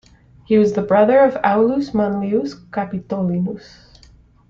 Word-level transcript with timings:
He 0.47 0.57
was 0.57 0.73
the 0.73 0.81
brother 0.81 1.19
of 1.19 1.37
Aulus 1.43 1.93
Manlius 1.93 2.55
Capitolinus. 2.55 3.99